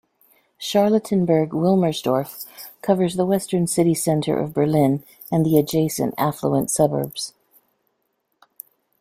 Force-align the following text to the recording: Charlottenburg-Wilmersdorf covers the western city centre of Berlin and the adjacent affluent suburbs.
Charlottenburg-Wilmersdorf 0.59 2.45
covers 2.81 3.15
the 3.17 3.25
western 3.27 3.67
city 3.67 3.93
centre 3.93 4.35
of 4.35 4.51
Berlin 4.51 5.03
and 5.31 5.45
the 5.45 5.59
adjacent 5.59 6.15
affluent 6.17 6.71
suburbs. 6.71 7.35